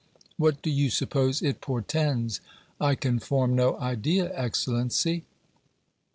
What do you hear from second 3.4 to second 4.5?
no idea,